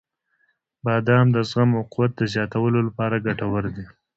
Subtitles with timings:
[0.83, 3.85] •بادام د زغم او قوت د زیاتولو لپاره ګټور دی.